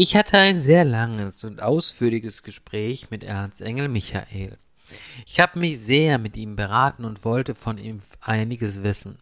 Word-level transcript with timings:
Ich 0.00 0.14
hatte 0.14 0.38
ein 0.38 0.60
sehr 0.60 0.84
langes 0.84 1.42
und 1.42 1.60
ausführliches 1.60 2.44
Gespräch 2.44 3.10
mit 3.10 3.24
Erzengel 3.24 3.88
Michael. 3.88 4.56
Ich 5.26 5.40
habe 5.40 5.58
mich 5.58 5.80
sehr 5.80 6.18
mit 6.18 6.36
ihm 6.36 6.54
beraten 6.54 7.04
und 7.04 7.24
wollte 7.24 7.56
von 7.56 7.78
ihm 7.78 7.98
einiges 8.20 8.84
wissen. 8.84 9.18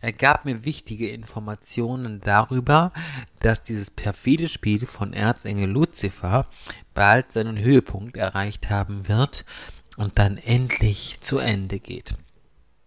Er 0.00 0.12
gab 0.12 0.44
mir 0.44 0.64
wichtige 0.64 1.10
Informationen 1.10 2.20
darüber, 2.22 2.92
dass 3.38 3.62
dieses 3.62 3.88
perfide 3.88 4.48
Spiel 4.48 4.84
von 4.84 5.12
Erzengel 5.12 5.70
Luzifer 5.70 6.48
bald 6.92 7.30
seinen 7.30 7.56
Höhepunkt 7.56 8.16
erreicht 8.16 8.68
haben 8.68 9.06
wird 9.06 9.44
und 9.96 10.18
dann 10.18 10.38
endlich 10.38 11.18
zu 11.20 11.38
Ende 11.38 11.78
geht. 11.78 12.16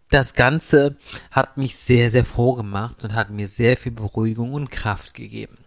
Das 0.09 0.33
Ganze 0.33 0.97
hat 1.31 1.55
mich 1.55 1.77
sehr, 1.77 2.09
sehr 2.09 2.25
froh 2.25 2.55
gemacht 2.55 3.01
und 3.01 3.13
hat 3.13 3.29
mir 3.29 3.47
sehr 3.47 3.77
viel 3.77 3.93
Beruhigung 3.93 4.51
und 4.55 4.71
Kraft 4.71 5.13
gegeben. 5.13 5.57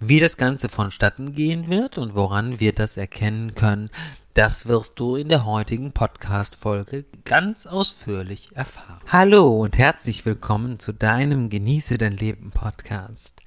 Wie 0.00 0.20
das 0.20 0.36
Ganze 0.36 0.68
vonstatten 0.68 1.34
gehen 1.34 1.68
wird 1.68 1.98
und 1.98 2.14
woran 2.14 2.60
wir 2.60 2.72
das 2.72 2.96
erkennen 2.96 3.54
können, 3.54 3.90
das 4.34 4.66
wirst 4.66 5.00
du 5.00 5.16
in 5.16 5.30
der 5.30 5.46
heutigen 5.46 5.92
Podcast-Folge 5.92 7.06
ganz 7.24 7.66
ausführlich 7.66 8.50
erfahren. 8.54 9.00
Hallo 9.06 9.62
und 9.62 9.78
herzlich 9.78 10.26
willkommen 10.26 10.78
zu 10.78 10.92
deinem 10.92 11.48
Genieße 11.48 11.96
dein 11.96 12.12
Leben 12.12 12.50
Podcast. 12.50 13.40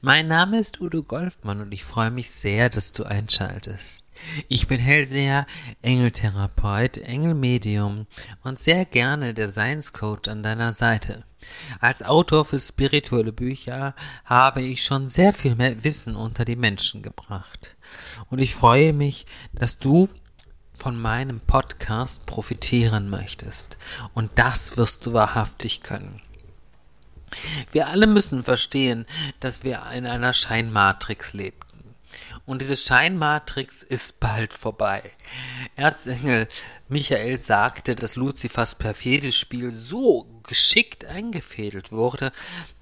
Mein 0.00 0.26
Name 0.26 0.58
ist 0.58 0.80
Udo 0.80 1.04
Golfmann 1.04 1.60
und 1.60 1.72
ich 1.72 1.84
freue 1.84 2.10
mich 2.10 2.32
sehr, 2.32 2.70
dass 2.70 2.92
du 2.92 3.04
einschaltest. 3.04 4.01
Ich 4.48 4.66
bin 4.66 4.80
Hellseher, 4.80 5.46
Engeltherapeut, 5.82 6.98
Engelmedium 6.98 8.06
und 8.42 8.58
sehr 8.58 8.84
gerne 8.84 9.34
der 9.34 9.50
Science 9.50 9.92
Coach 9.92 10.28
an 10.28 10.42
deiner 10.42 10.72
Seite. 10.72 11.24
Als 11.80 12.02
Autor 12.02 12.44
für 12.44 12.60
spirituelle 12.60 13.32
Bücher 13.32 13.94
habe 14.24 14.62
ich 14.62 14.84
schon 14.84 15.08
sehr 15.08 15.32
viel 15.32 15.54
mehr 15.54 15.82
Wissen 15.84 16.16
unter 16.16 16.44
die 16.44 16.56
Menschen 16.56 17.02
gebracht. 17.02 17.74
Und 18.30 18.38
ich 18.38 18.54
freue 18.54 18.92
mich, 18.92 19.26
dass 19.52 19.78
du 19.78 20.08
von 20.74 21.00
meinem 21.00 21.40
Podcast 21.40 22.26
profitieren 22.26 23.08
möchtest. 23.08 23.78
Und 24.14 24.30
das 24.36 24.76
wirst 24.76 25.06
du 25.06 25.12
wahrhaftig 25.12 25.82
können. 25.82 26.20
Wir 27.70 27.88
alle 27.88 28.06
müssen 28.06 28.44
verstehen, 28.44 29.06
dass 29.40 29.64
wir 29.64 29.82
in 29.94 30.06
einer 30.06 30.32
Scheinmatrix 30.32 31.32
leben. 31.32 31.56
Und 32.44 32.60
diese 32.60 32.76
Scheinmatrix 32.76 33.82
ist 33.82 34.18
bald 34.18 34.52
vorbei. 34.52 35.12
Erzengel 35.76 36.48
Michael 36.88 37.38
sagte, 37.38 37.94
dass 37.94 38.16
Luzifers 38.16 38.74
perfides 38.74 39.36
Spiel 39.36 39.70
so 39.70 40.26
geschickt 40.42 41.04
eingefädelt 41.04 41.92
wurde, 41.92 42.32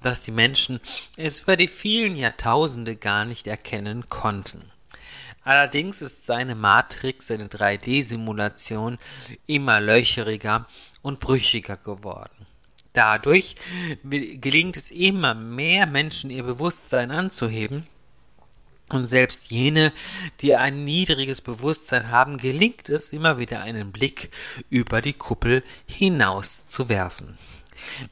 dass 0.02 0.22
die 0.22 0.30
Menschen 0.30 0.80
es 1.19 1.42
über 1.42 1.56
die 1.56 1.69
vielen 1.69 2.17
Jahrtausende 2.17 2.97
gar 2.97 3.27
nicht 3.27 3.47
erkennen 3.47 4.08
konnten. 4.08 4.72
Allerdings 5.44 6.00
ist 6.00 6.24
seine 6.24 6.55
Matrix, 6.55 7.27
seine 7.27 7.48
3D-Simulation 7.48 8.98
immer 9.47 9.80
löcheriger 9.80 10.67
und 11.02 11.20
brüchiger 11.20 11.77
geworden. 11.77 12.47
Dadurch 12.95 13.56
gelingt 14.02 14.77
es 14.78 14.91
immer 14.91 15.34
mehr 15.34 15.86
Menschen 15.86 16.30
ihr 16.30 16.45
Bewusstsein 16.45 17.11
anzuheben 17.11 17.86
und 18.91 19.06
selbst 19.06 19.50
jene, 19.50 19.92
die 20.41 20.56
ein 20.56 20.84
niedriges 20.84 21.41
Bewusstsein 21.41 22.10
haben, 22.10 22.38
gelingt 22.38 22.88
es 22.88 23.12
immer 23.12 23.38
wieder 23.38 23.60
einen 23.60 23.92
Blick 23.92 24.30
über 24.69 25.00
die 25.00 25.14
Kuppel 25.14 25.62
hinaus 25.86 26.66
zu 26.66 26.88
werfen. 26.88 27.38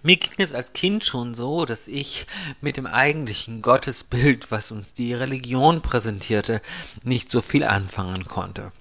Mir 0.02 0.16
ging 0.16 0.32
es 0.38 0.54
als 0.54 0.72
Kind 0.72 1.04
schon 1.04 1.34
so, 1.34 1.66
dass 1.66 1.88
ich 1.88 2.26
mit 2.60 2.76
dem 2.76 2.86
eigentlichen 2.86 3.60
Gottesbild, 3.60 4.50
was 4.50 4.70
uns 4.70 4.94
die 4.94 5.12
Religion 5.12 5.82
präsentierte, 5.82 6.62
nicht 7.02 7.30
so 7.30 7.42
viel 7.42 7.64
anfangen 7.64 8.24
konnte. 8.24 8.72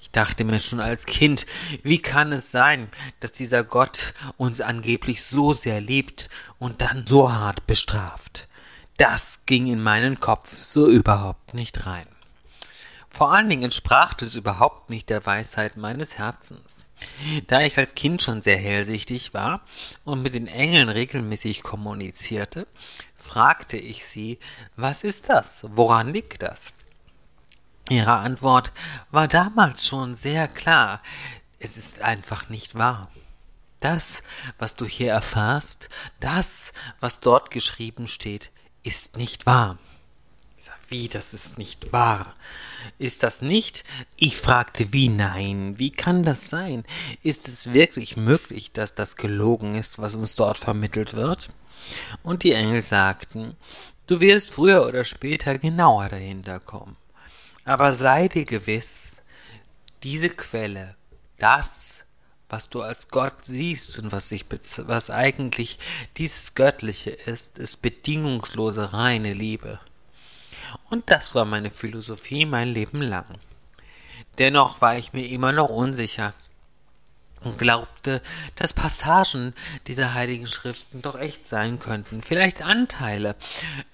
Ich 0.00 0.10
dachte 0.10 0.44
mir 0.44 0.60
schon 0.60 0.80
als 0.80 1.06
Kind, 1.06 1.46
wie 1.82 1.98
kann 1.98 2.32
es 2.32 2.50
sein, 2.50 2.88
dass 3.20 3.32
dieser 3.32 3.64
Gott 3.64 4.14
uns 4.36 4.60
angeblich 4.60 5.24
so 5.24 5.52
sehr 5.52 5.80
liebt 5.80 6.28
und 6.58 6.80
dann 6.80 7.06
so 7.06 7.32
hart 7.32 7.66
bestraft? 7.66 8.48
Das 8.96 9.44
ging 9.44 9.66
in 9.66 9.82
meinen 9.82 10.20
Kopf 10.20 10.56
so 10.56 10.88
überhaupt 10.88 11.52
nicht 11.52 11.86
rein. 11.86 12.06
Vor 13.10 13.32
allen 13.32 13.48
Dingen 13.48 13.64
entsprach 13.64 14.14
es 14.20 14.34
überhaupt 14.34 14.90
nicht 14.90 15.08
der 15.10 15.24
Weisheit 15.24 15.76
meines 15.76 16.18
Herzens. 16.18 16.84
Da 17.46 17.60
ich 17.60 17.76
als 17.78 17.94
Kind 17.94 18.22
schon 18.22 18.40
sehr 18.40 18.58
hellsichtig 18.58 19.34
war 19.34 19.62
und 20.04 20.22
mit 20.22 20.34
den 20.34 20.46
Engeln 20.46 20.88
regelmäßig 20.88 21.62
kommunizierte, 21.62 22.66
fragte 23.14 23.76
ich 23.76 24.06
sie, 24.06 24.38
was 24.76 25.04
ist 25.04 25.28
das? 25.28 25.64
Woran 25.68 26.12
liegt 26.12 26.42
das? 26.42 26.72
Ihre 27.88 28.14
Antwort 28.14 28.72
war 29.10 29.28
damals 29.28 29.86
schon 29.86 30.14
sehr 30.14 30.48
klar. 30.48 31.02
Es 31.58 31.76
ist 31.76 32.02
einfach 32.02 32.48
nicht 32.48 32.74
wahr. 32.74 33.10
Das, 33.80 34.22
was 34.58 34.74
du 34.74 34.86
hier 34.86 35.12
erfährst, 35.12 35.90
das, 36.20 36.72
was 37.00 37.20
dort 37.20 37.50
geschrieben 37.50 38.06
steht, 38.06 38.50
ist 38.86 39.16
nicht 39.16 39.46
wahr. 39.46 39.78
Wie, 40.88 41.08
das 41.08 41.34
ist 41.34 41.58
nicht 41.58 41.92
wahr? 41.92 42.36
Ist 42.98 43.24
das 43.24 43.42
nicht? 43.42 43.84
Ich 44.14 44.36
fragte, 44.36 44.92
wie 44.92 45.08
nein? 45.08 45.78
Wie 45.78 45.90
kann 45.90 46.22
das 46.22 46.48
sein? 46.48 46.84
Ist 47.24 47.48
es 47.48 47.72
wirklich 47.72 48.16
möglich, 48.16 48.70
dass 48.72 48.94
das 48.94 49.16
gelogen 49.16 49.74
ist, 49.74 49.98
was 49.98 50.14
uns 50.14 50.36
dort 50.36 50.58
vermittelt 50.58 51.14
wird? 51.14 51.50
Und 52.22 52.44
die 52.44 52.52
Engel 52.52 52.82
sagten, 52.82 53.56
du 54.06 54.20
wirst 54.20 54.52
früher 54.52 54.86
oder 54.86 55.04
später 55.04 55.58
genauer 55.58 56.08
dahinter 56.08 56.60
kommen. 56.60 56.96
Aber 57.64 57.92
sei 57.92 58.28
dir 58.28 58.44
gewiss, 58.44 59.22
diese 60.04 60.30
Quelle, 60.30 60.94
das, 61.38 62.04
was 62.48 62.68
du 62.68 62.82
als 62.82 63.08
Gott 63.08 63.44
siehst 63.44 63.98
und 63.98 64.12
was, 64.12 64.28
sich, 64.28 64.46
was 64.78 65.10
eigentlich 65.10 65.78
dieses 66.16 66.54
Göttliche 66.54 67.10
ist, 67.10 67.58
ist 67.58 67.82
bedingungslose 67.82 68.92
reine 68.92 69.32
Liebe. 69.32 69.80
Und 70.90 71.10
das 71.10 71.34
war 71.34 71.44
meine 71.44 71.70
Philosophie 71.70 72.46
mein 72.46 72.68
Leben 72.68 73.02
lang. 73.02 73.26
Dennoch 74.38 74.80
war 74.80 74.96
ich 74.96 75.12
mir 75.12 75.26
immer 75.28 75.52
noch 75.52 75.68
unsicher 75.68 76.34
und 77.42 77.58
glaubte, 77.58 78.22
dass 78.56 78.72
Passagen 78.72 79.54
dieser 79.86 80.14
heiligen 80.14 80.46
Schriften 80.46 81.02
doch 81.02 81.18
echt 81.18 81.46
sein 81.46 81.78
könnten, 81.78 82.22
vielleicht 82.22 82.62
Anteile 82.62 83.36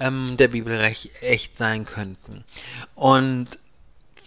ähm, 0.01 0.37
der 0.37 0.49
Bibel 0.49 0.81
echt 1.21 1.57
sein 1.57 1.85
könnten. 1.85 2.45
Und 2.95 3.59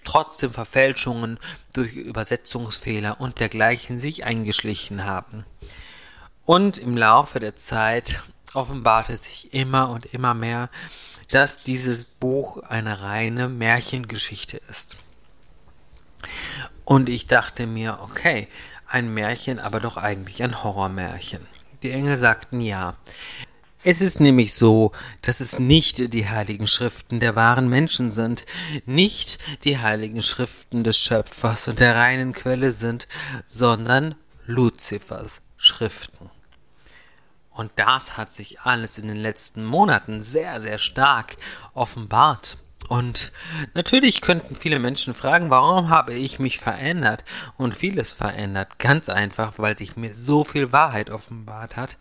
trotzdem 0.06 0.54
Verfälschungen 0.54 1.40
durch 1.74 1.96
Übersetzungsfehler 1.96 3.20
und 3.20 3.40
dergleichen 3.40 4.00
sich 4.00 4.24
eingeschlichen 4.24 5.06
haben. 5.06 5.46
Und 6.46 6.78
im 6.78 6.96
Laufe 6.96 7.40
der 7.40 7.58
Zeit 7.58 8.22
offenbarte 8.54 9.18
sich 9.18 9.54
immer 9.54 9.90
und 9.90 10.06
immer 10.06 10.34
mehr, 10.34 10.70
dass 11.32 11.64
dieses 11.64 12.06
Buch 12.06 12.64
eine 12.64 13.02
reine 13.02 13.50
Märchengeschichte 13.50 14.58
ist. 14.70 14.96
Und 16.86 17.10
ich 17.10 17.28
dachte 17.28 17.68
mir, 17.68 18.00
okay, 18.02 18.48
ein 18.88 19.14
Märchen, 19.14 19.60
aber 19.60 19.80
doch 19.80 19.98
eigentlich 19.98 20.44
ein 20.44 20.64
Horrormärchen. 20.64 21.46
Die 21.84 21.92
Engel 21.92 22.18
sagten 22.18 22.62
ja. 22.62 22.96
Es 23.88 24.02
ist 24.02 24.20
nämlich 24.20 24.56
so, 24.56 24.94
dass 25.22 25.42
es 25.42 25.60
nicht 25.60 26.12
die 26.12 26.28
heiligen 26.28 26.66
Schriften 26.66 27.20
der 27.20 27.36
wahren 27.36 27.70
Menschen 27.70 28.10
sind, 28.10 28.48
nicht 28.88 29.38
die 29.64 29.78
heiligen 29.78 30.24
Schriften 30.24 30.84
des 30.84 30.98
Schöpfers 30.98 31.68
und 31.68 31.80
der 31.80 31.96
reinen 31.96 32.34
Quelle 32.34 32.72
sind, 32.72 33.08
sondern 33.46 34.16
Luzifers 34.48 35.40
Schriften. 35.56 36.32
Und 37.52 37.74
das 37.76 38.18
hat 38.18 38.32
sich 38.32 38.62
alles 38.62 38.98
in 38.98 39.08
den 39.08 39.18
letzten 39.18 39.64
Monaten 39.64 40.24
sehr, 40.24 40.62
sehr 40.62 40.80
stark 40.80 41.38
offenbart. 41.76 42.58
Und 42.88 43.32
natürlich 43.74 44.22
könnten 44.22 44.56
viele 44.56 44.80
Menschen 44.80 45.14
fragen, 45.14 45.50
warum 45.50 45.90
habe 45.90 46.14
ich 46.14 46.40
mich 46.40 46.60
verändert 46.60 47.24
und 47.58 47.76
vieles 47.76 48.14
verändert? 48.14 48.78
Ganz 48.80 49.10
einfach, 49.10 49.54
weil 49.58 49.78
sich 49.78 49.96
mir 49.96 50.14
so 50.14 50.44
viel 50.44 50.72
Wahrheit 50.72 51.10
offenbart 51.10 51.78
hat. 51.78 51.98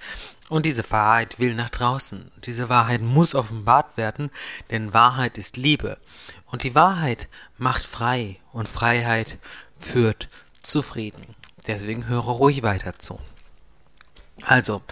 Und 0.49 0.67
diese 0.67 0.89
Wahrheit 0.91 1.39
will 1.39 1.55
nach 1.55 1.71
draußen. 1.71 2.31
Diese 2.45 2.69
Wahrheit 2.69 3.01
muss 3.01 3.35
offenbart 3.35 3.97
werden, 3.97 4.31
denn 4.71 4.93
Wahrheit 4.93 5.39
ist 5.39 5.57
Liebe. 5.57 5.97
Und 6.47 6.65
die 6.65 6.75
Wahrheit 6.75 7.29
macht 7.57 7.87
frei 7.87 8.41
und 8.53 8.69
Freiheit 8.69 9.39
führt 9.79 10.29
zu 10.61 10.83
Frieden. 10.83 11.35
Deswegen 11.67 12.07
höre 12.07 12.25
ruhig 12.25 12.63
weiter 12.63 12.99
zu. 12.99 13.19
Also, 14.45 14.83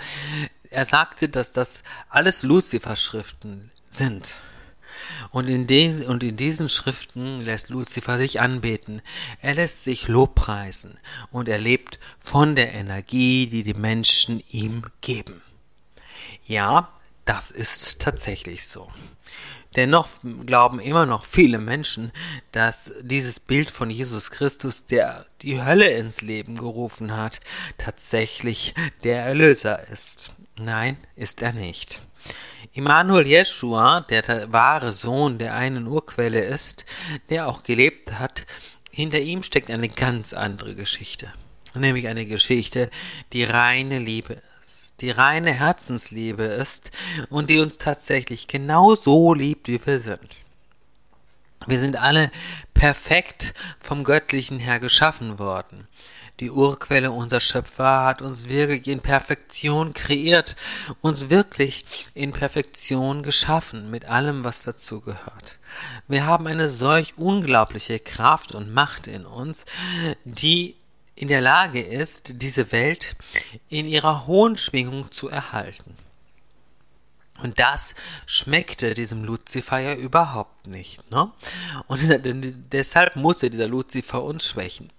er 0.71 0.87
sagte, 0.87 1.29
dass 1.29 1.53
das 1.53 1.83
alles 2.09 2.43
Lucifer-Schriften 2.43 3.71
sind. 3.91 4.37
Und 5.31 5.49
in, 5.49 5.67
den, 5.67 6.05
und 6.07 6.23
in 6.23 6.37
diesen 6.37 6.69
Schriften 6.69 7.39
lässt 7.39 7.71
Lucifer 7.71 8.19
sich 8.19 8.41
anbeten. 8.41 9.03
Er 9.41 9.55
lässt 9.55 9.85
sich 9.85 10.09
lobpreisen 10.09 10.99
und 11.31 11.49
er 11.49 11.59
lebt 11.59 11.99
von 12.19 12.57
der 12.57 12.75
Energie, 12.75 13.47
die 13.47 13.63
die 13.63 13.75
Menschen 13.75 14.43
ihm 14.51 14.85
geben. 15.01 15.43
Ja, 16.47 16.89
das 17.25 17.51
ist 17.51 18.01
tatsächlich 18.01 18.67
so. 18.67 18.91
Dennoch 19.77 20.09
glauben 20.45 20.81
immer 20.81 21.07
noch 21.07 21.25
viele 21.25 21.59
Menschen, 21.59 22.13
dass 22.51 22.93
dieses 23.01 23.41
Bild 23.41 23.71
von 23.71 23.89
Jesus 23.89 24.31
Christus, 24.31 24.87
der 24.87 25.25
die 25.41 25.63
Hölle 25.63 25.91
ins 25.93 26.21
Leben 26.21 26.59
gerufen 26.59 27.17
hat, 27.17 27.41
tatsächlich 27.79 28.75
der 29.03 29.23
Erlöser 29.23 29.89
ist. 29.89 30.35
Nein, 30.59 30.99
ist 31.17 31.41
er 31.41 31.55
nicht. 31.55 32.03
Immanuel 32.73 33.27
Jeshua, 33.27 34.01
der 34.03 34.53
wahre 34.53 34.93
Sohn 34.93 35.39
der 35.39 35.55
einen 35.55 35.87
Urquelle 35.87 36.41
ist, 36.41 36.85
der 37.29 37.49
auch 37.49 37.63
gelebt 37.63 38.19
hat, 38.19 38.47
hinter 38.91 39.21
ihm 39.21 39.43
steckt 39.43 39.71
eine 39.71 39.89
ganz 39.89 40.33
andere 40.33 40.75
Geschichte. 40.75 41.33
Nämlich 41.75 42.09
eine 42.09 42.27
Geschichte, 42.27 42.91
die 43.33 43.45
reine 43.45 43.99
Liebe 43.99 44.43
die 45.03 45.11
reine 45.11 45.53
Herzensliebe 45.53 46.45
ist 46.45 46.93
und 47.29 47.51
die 47.51 47.59
uns 47.59 47.77
tatsächlich 47.77 48.47
genau 48.47 48.95
so 48.95 49.35
liebt, 49.35 49.69
wie 49.69 49.85
wir 49.85 50.01
sind. 50.01 50.37
Wir 51.67 51.79
sind 51.79 51.97
alle 51.97 52.31
perfekt 52.73 53.53
vom 53.79 54.05
Göttlichen 54.05 54.59
her 54.59 54.81
geschaffen 54.81 55.39
worden. 55.39 55.87
Die 56.41 56.51
Urquelle, 56.51 57.13
unser 57.13 57.41
Schöpfer, 57.41 58.05
hat 58.05 58.23
uns 58.23 58.49
wirklich 58.49 58.89
in 58.89 59.01
Perfektion 59.01 59.93
kreiert, 59.93 60.57
uns 61.01 61.31
wirklich 61.31 61.85
in 62.15 62.33
Perfektion 62.33 63.23
geschaffen, 63.23 63.91
mit 63.91 64.07
allem, 64.07 64.43
was 64.43 64.65
dazu 64.65 65.01
gehört. 65.01 65.59
Wir 66.09 66.27
haben 66.27 66.47
eine 66.47 66.69
solch 66.69 67.17
unglaubliche 67.17 67.99
Kraft 67.99 68.55
und 68.55 68.73
Macht 68.73 69.07
in 69.07 69.27
uns, 69.27 69.67
die 70.25 70.77
in 71.15 71.29
der 71.29 71.41
Lage 71.41 71.81
ist, 71.81 72.43
diese 72.43 72.73
Welt 72.73 73.15
in 73.69 73.87
ihrer 73.87 74.27
hohen 74.27 74.57
Schwingung 74.57 75.13
zu 75.13 75.29
erhalten. 75.29 75.97
Und 77.43 77.59
das 77.59 77.95
schmeckte 78.27 78.95
diesem 78.95 79.25
Luzifer 79.25 79.79
ja 79.79 79.95
überhaupt 79.95 80.67
nicht. 80.67 81.11
Ne? 81.11 81.31
Und 81.87 82.01
deshalb 82.73 83.17
musste 83.17 83.51
dieser 83.51 83.69
Luzifer 83.69 84.23
uns 84.23 84.47
schwächen. 84.47 84.91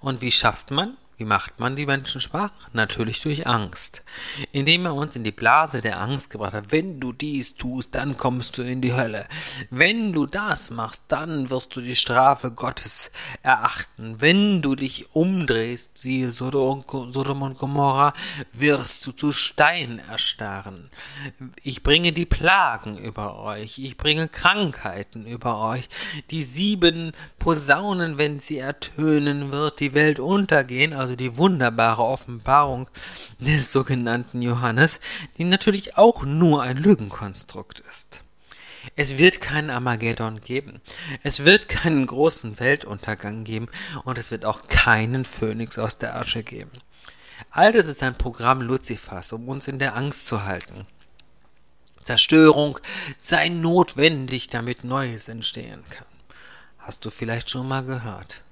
Und 0.00 0.20
wie 0.20 0.32
schafft 0.32 0.70
man 0.70 0.96
wie 1.22 1.26
macht 1.26 1.60
man 1.60 1.76
die 1.76 1.86
Menschen 1.86 2.20
schwach? 2.20 2.50
Natürlich 2.72 3.20
durch 3.20 3.46
Angst. 3.46 4.02
Indem 4.50 4.86
er 4.86 4.94
uns 4.94 5.14
in 5.14 5.22
die 5.22 5.30
Blase 5.30 5.80
der 5.80 6.00
Angst 6.00 6.30
gebracht 6.30 6.52
hat. 6.52 6.72
Wenn 6.72 6.98
du 6.98 7.12
dies 7.12 7.54
tust, 7.54 7.94
dann 7.94 8.16
kommst 8.16 8.58
du 8.58 8.62
in 8.62 8.80
die 8.80 8.92
Hölle. 8.92 9.28
Wenn 9.70 10.12
du 10.12 10.26
das 10.26 10.72
machst, 10.72 11.04
dann 11.06 11.48
wirst 11.48 11.76
du 11.76 11.80
die 11.80 11.94
Strafe 11.94 12.50
Gottes 12.50 13.12
erachten. 13.44 14.16
Wenn 14.18 14.62
du 14.62 14.74
dich 14.74 15.14
umdrehst, 15.14 15.96
siehe 15.96 16.32
Sodom 16.32 16.82
und 16.90 17.58
Gomorra, 17.58 18.14
wirst 18.52 19.06
du 19.06 19.12
zu 19.12 19.30
Stein 19.30 20.00
erstarren. 20.10 20.90
Ich 21.62 21.84
bringe 21.84 22.12
die 22.12 22.26
Plagen 22.26 22.98
über 22.98 23.38
euch. 23.38 23.78
Ich 23.78 23.96
bringe 23.96 24.26
Krankheiten 24.26 25.24
über 25.24 25.60
euch. 25.60 25.88
Die 26.32 26.42
sieben 26.42 27.12
Posaunen, 27.38 28.18
wenn 28.18 28.40
sie 28.40 28.58
ertönen, 28.58 29.52
wird 29.52 29.78
die 29.78 29.94
Welt 29.94 30.18
untergehen. 30.18 30.92
Also 30.92 31.11
also 31.12 31.16
die 31.18 31.36
wunderbare 31.36 32.02
Offenbarung 32.02 32.88
des 33.38 33.70
sogenannten 33.70 34.40
Johannes, 34.40 34.98
die 35.36 35.44
natürlich 35.44 35.98
auch 35.98 36.24
nur 36.24 36.62
ein 36.62 36.78
Lügenkonstrukt 36.78 37.80
ist. 37.80 38.22
Es 38.96 39.18
wird 39.18 39.42
keinen 39.42 39.68
Armageddon 39.68 40.40
geben. 40.40 40.80
Es 41.22 41.44
wird 41.44 41.68
keinen 41.68 42.06
großen 42.06 42.58
Weltuntergang 42.58 43.44
geben 43.44 43.68
und 44.04 44.16
es 44.16 44.30
wird 44.30 44.46
auch 44.46 44.68
keinen 44.68 45.26
Phönix 45.26 45.78
aus 45.78 45.98
der 45.98 46.16
Asche 46.16 46.42
geben. 46.42 46.72
All 47.50 47.72
das 47.72 47.86
ist 47.86 48.02
ein 48.02 48.16
Programm 48.16 48.62
Luzifers, 48.62 49.34
um 49.34 49.48
uns 49.48 49.68
in 49.68 49.78
der 49.78 49.94
Angst 49.96 50.26
zu 50.26 50.44
halten. 50.44 50.86
Zerstörung 52.04 52.78
sei 53.18 53.50
notwendig, 53.50 54.46
damit 54.46 54.82
Neues 54.82 55.28
entstehen 55.28 55.84
kann. 55.90 56.06
Hast 56.78 57.04
du 57.04 57.10
vielleicht 57.10 57.50
schon 57.50 57.68
mal 57.68 57.84
gehört? 57.84 58.42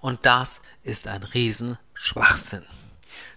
Und 0.00 0.26
das 0.26 0.62
ist 0.82 1.08
ein 1.08 1.22
Riesenschwachsinn. 1.22 2.64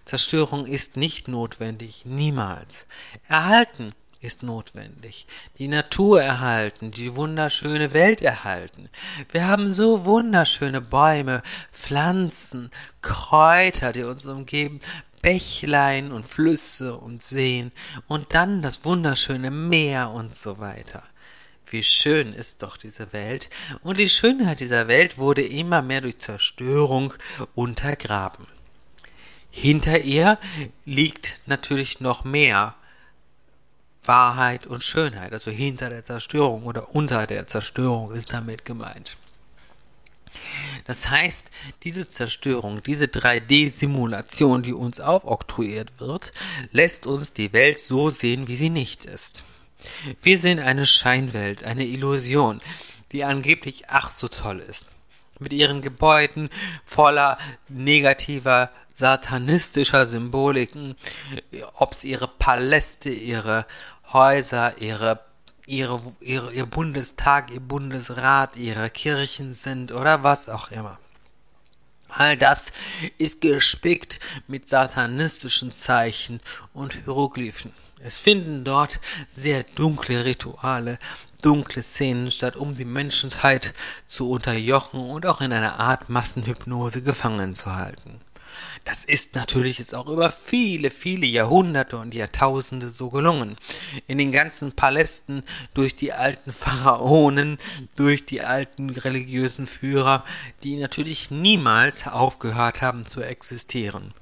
Zerstörung 0.05 0.65
ist 0.65 0.97
nicht 0.97 1.27
notwendig, 1.27 2.03
niemals. 2.05 2.85
Erhalten 3.27 3.93
ist 4.19 4.43
notwendig. 4.43 5.25
Die 5.57 5.67
Natur 5.67 6.21
erhalten, 6.21 6.91
die 6.91 7.15
wunderschöne 7.15 7.93
Welt 7.93 8.21
erhalten. 8.21 8.89
Wir 9.31 9.47
haben 9.47 9.71
so 9.71 10.05
wunderschöne 10.05 10.81
Bäume, 10.81 11.41
Pflanzen, 11.71 12.69
Kräuter, 13.01 13.91
die 13.91 14.03
uns 14.03 14.25
umgeben, 14.25 14.79
Bächlein 15.21 16.11
und 16.11 16.25
Flüsse 16.25 16.95
und 16.95 17.23
Seen 17.23 17.71
und 18.07 18.33
dann 18.33 18.61
das 18.61 18.85
wunderschöne 18.85 19.51
Meer 19.51 20.11
und 20.11 20.35
so 20.35 20.59
weiter. 20.59 21.03
Wie 21.71 21.83
schön 21.83 22.33
ist 22.33 22.63
doch 22.63 22.75
diese 22.75 23.13
Welt, 23.13 23.49
und 23.81 23.97
die 23.97 24.09
Schönheit 24.09 24.59
dieser 24.59 24.89
Welt 24.89 25.17
wurde 25.17 25.41
immer 25.41 25.81
mehr 25.81 26.01
durch 26.01 26.19
Zerstörung 26.19 27.13
untergraben. 27.55 28.45
Hinter 29.49 29.99
ihr 30.01 30.37
liegt 30.83 31.39
natürlich 31.45 32.01
noch 32.01 32.25
mehr 32.25 32.75
Wahrheit 34.03 34.67
und 34.67 34.83
Schönheit, 34.83 35.31
also 35.31 35.49
hinter 35.49 35.89
der 35.89 36.05
Zerstörung 36.05 36.63
oder 36.63 36.93
unter 36.93 37.25
der 37.25 37.47
Zerstörung 37.47 38.11
ist 38.11 38.33
damit 38.33 38.65
gemeint. 38.65 39.15
Das 40.87 41.09
heißt, 41.09 41.51
diese 41.83 42.09
Zerstörung, 42.09 42.83
diese 42.83 43.05
3D-Simulation, 43.05 44.61
die 44.61 44.73
uns 44.73 44.99
aufoktroyiert 44.99 46.01
wird, 46.01 46.33
lässt 46.71 47.07
uns 47.07 47.31
die 47.31 47.53
Welt 47.53 47.79
so 47.79 48.09
sehen, 48.09 48.49
wie 48.49 48.57
sie 48.57 48.69
nicht 48.69 49.05
ist. 49.05 49.43
Wir 50.21 50.37
sehen 50.39 50.59
eine 50.59 50.85
Scheinwelt, 50.85 51.63
eine 51.63 51.85
Illusion, 51.85 52.61
die 53.11 53.23
angeblich 53.23 53.89
ach 53.89 54.09
so 54.09 54.27
toll 54.27 54.59
ist. 54.59 54.85
Mit 55.39 55.53
ihren 55.53 55.81
Gebäuden 55.81 56.49
voller 56.85 57.37
negativer, 57.67 58.69
satanistischer 58.93 60.05
Symboliken, 60.05 60.95
ob's 61.73 62.03
ihre 62.03 62.27
Paläste, 62.27 63.09
ihre 63.09 63.65
Häuser, 64.13 64.79
ihre 64.79 65.19
ihre, 65.65 66.01
ihre, 66.19 66.53
ihr 66.53 66.65
Bundestag, 66.65 67.51
ihr 67.51 67.59
Bundesrat, 67.59 68.57
ihre 68.57 68.89
Kirchen 68.89 69.53
sind 69.53 69.91
oder 69.91 70.23
was 70.23 70.49
auch 70.49 70.69
immer. 70.71 70.99
All 72.11 72.35
das 72.35 72.73
ist 73.17 73.41
gespickt 73.41 74.19
mit 74.47 74.67
satanistischen 74.67 75.71
Zeichen 75.71 76.41
und 76.73 76.93
Hieroglyphen. 76.93 77.73
Es 78.03 78.19
finden 78.19 78.63
dort 78.63 78.99
sehr 79.29 79.63
dunkle 79.63 80.25
Rituale, 80.25 80.99
dunkle 81.41 81.83
Szenen 81.83 82.31
statt, 82.31 82.55
um 82.55 82.75
die 82.75 82.85
Menschheit 82.85 83.73
zu 84.07 84.29
unterjochen 84.29 84.99
und 84.99 85.25
auch 85.25 85.41
in 85.41 85.53
einer 85.53 85.79
Art 85.79 86.09
Massenhypnose 86.09 87.01
gefangen 87.01 87.55
zu 87.55 87.75
halten. 87.75 88.21
Das 88.83 89.05
ist 89.05 89.35
natürlich 89.35 89.77
jetzt 89.77 89.93
auch 89.93 90.07
über 90.07 90.31
viele, 90.31 90.89
viele 90.89 91.27
Jahrhunderte 91.27 91.97
und 91.97 92.15
Jahrtausende 92.15 92.89
so 92.89 93.11
gelungen. 93.11 93.57
In 94.07 94.17
den 94.17 94.31
ganzen 94.31 94.71
Palästen, 94.71 95.43
durch 95.75 95.95
die 95.95 96.13
alten 96.13 96.51
Pharaonen, 96.51 97.59
durch 97.95 98.25
die 98.25 98.41
alten 98.41 98.89
religiösen 98.89 99.67
Führer, 99.67 100.25
die 100.63 100.77
natürlich 100.77 101.29
niemals 101.29 102.07
aufgehört 102.07 102.81
haben 102.81 103.07
zu 103.07 103.21
existieren. 103.21 104.15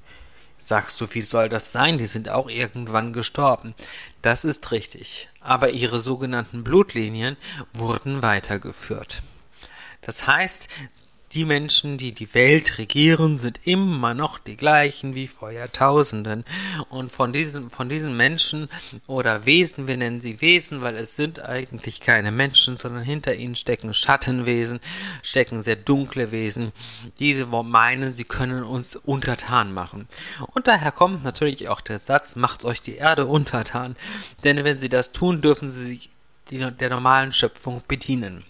Sagst 0.58 1.00
du, 1.00 1.06
wie 1.14 1.22
soll 1.22 1.48
das 1.48 1.72
sein? 1.72 1.96
Die 1.96 2.06
sind 2.06 2.28
auch 2.28 2.48
irgendwann 2.48 3.14
gestorben. 3.14 3.74
Das 4.20 4.44
ist 4.44 4.70
richtig. 4.72 5.28
Aber 5.40 5.70
ihre 5.70 6.00
sogenannten 6.00 6.62
Blutlinien 6.62 7.38
wurden 7.72 8.20
weitergeführt. 8.20 9.22
Das 10.02 10.26
heißt, 10.26 10.68
die 11.32 11.44
Menschen, 11.44 11.96
die 11.96 12.12
die 12.12 12.34
Welt 12.34 12.78
regieren, 12.78 13.38
sind 13.38 13.60
immer 13.64 14.14
noch 14.14 14.38
die 14.38 14.56
gleichen 14.56 15.14
wie 15.14 15.28
vor 15.28 15.52
Jahrtausenden. 15.52 16.44
Und 16.88 17.12
von 17.12 17.32
diesen, 17.32 17.70
von 17.70 17.88
diesen 17.88 18.16
Menschen 18.16 18.68
oder 19.06 19.46
Wesen, 19.46 19.86
wir 19.86 19.96
nennen 19.96 20.20
sie 20.20 20.40
Wesen, 20.40 20.80
weil 20.80 20.96
es 20.96 21.14
sind 21.14 21.40
eigentlich 21.44 22.00
keine 22.00 22.32
Menschen, 22.32 22.76
sondern 22.76 23.04
hinter 23.04 23.34
ihnen 23.34 23.54
stecken 23.54 23.94
Schattenwesen, 23.94 24.80
stecken 25.22 25.62
sehr 25.62 25.76
dunkle 25.76 26.32
Wesen. 26.32 26.72
Diese 27.20 27.46
meinen, 27.46 28.12
sie 28.12 28.24
können 28.24 28.64
uns 28.64 28.96
untertan 28.96 29.72
machen. 29.72 30.08
Und 30.48 30.66
daher 30.66 30.90
kommt 30.90 31.22
natürlich 31.22 31.68
auch 31.68 31.80
der 31.80 32.00
Satz, 32.00 32.34
macht 32.34 32.64
euch 32.64 32.82
die 32.82 32.96
Erde 32.96 33.26
untertan. 33.26 33.94
Denn 34.42 34.64
wenn 34.64 34.78
sie 34.78 34.88
das 34.88 35.12
tun, 35.12 35.40
dürfen 35.40 35.70
sie 35.70 35.84
sich 35.84 36.10
der 36.50 36.90
normalen 36.90 37.32
Schöpfung 37.32 37.82
bedienen 37.86 38.44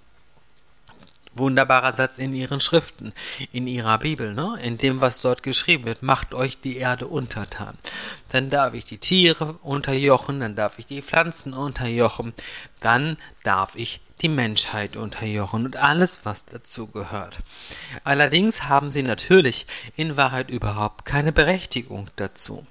wunderbarer 1.40 1.92
Satz 1.92 2.18
in 2.18 2.32
ihren 2.32 2.60
Schriften, 2.60 3.12
in 3.52 3.66
ihrer 3.66 3.98
Bibel, 3.98 4.32
ne? 4.34 4.56
in 4.62 4.78
dem, 4.78 5.00
was 5.00 5.20
dort 5.20 5.42
geschrieben 5.42 5.84
wird, 5.84 6.02
macht 6.02 6.34
euch 6.34 6.60
die 6.60 6.76
Erde 6.76 7.08
untertan. 7.08 7.76
Dann 8.28 8.50
darf 8.50 8.74
ich 8.74 8.84
die 8.84 8.98
Tiere 8.98 9.54
unterjochen, 9.62 10.38
dann 10.38 10.54
darf 10.54 10.78
ich 10.78 10.86
die 10.86 11.02
Pflanzen 11.02 11.52
unterjochen, 11.52 12.32
dann 12.80 13.16
darf 13.42 13.74
ich 13.74 14.00
die 14.20 14.28
Menschheit 14.28 14.96
unterjochen 14.96 15.64
und 15.64 15.76
alles, 15.76 16.20
was 16.24 16.44
dazu 16.44 16.86
gehört. 16.86 17.38
Allerdings 18.04 18.64
haben 18.68 18.90
sie 18.90 19.02
natürlich 19.02 19.66
in 19.96 20.16
Wahrheit 20.16 20.50
überhaupt 20.50 21.04
keine 21.04 21.32
Berechtigung 21.32 22.08
dazu. 22.16 22.66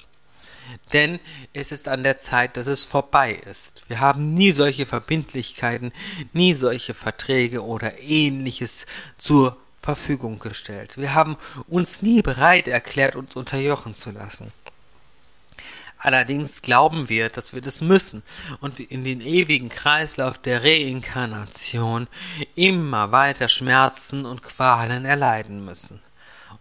Denn 0.93 1.19
es 1.53 1.71
ist 1.71 1.87
an 1.87 2.03
der 2.03 2.17
Zeit, 2.17 2.57
dass 2.57 2.67
es 2.67 2.83
vorbei 2.83 3.33
ist. 3.49 3.83
Wir 3.87 3.99
haben 3.99 4.33
nie 4.33 4.51
solche 4.51 4.85
Verbindlichkeiten, 4.85 5.91
nie 6.33 6.53
solche 6.53 6.93
Verträge 6.93 7.63
oder 7.63 7.99
ähnliches 7.99 8.85
zur 9.17 9.57
Verfügung 9.81 10.39
gestellt. 10.39 10.97
Wir 10.97 11.13
haben 11.13 11.37
uns 11.67 12.01
nie 12.01 12.21
bereit 12.21 12.67
erklärt, 12.67 13.15
uns 13.15 13.35
unterjochen 13.35 13.95
zu 13.95 14.11
lassen. 14.11 14.51
Allerdings 16.01 16.61
glauben 16.61 17.09
wir, 17.09 17.29
dass 17.29 17.53
wir 17.53 17.61
das 17.61 17.81
müssen 17.81 18.23
und 18.61 18.79
in 18.79 19.03
den 19.03 19.19
ewigen 19.19 19.67
Kreislauf 19.67 20.37
der 20.37 20.63
Reinkarnation 20.63 22.07
immer 22.55 23.11
weiter 23.11 23.49
Schmerzen 23.49 24.25
und 24.25 24.41
Qualen 24.41 25.03
erleiden 25.03 25.65
müssen. 25.65 26.01